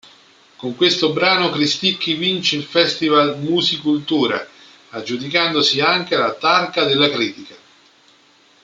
[0.55, 4.49] Con questo brano Cristicchi vince il festival Musicultura,
[4.89, 7.53] aggiudicandosi anche la "Targa della Critica".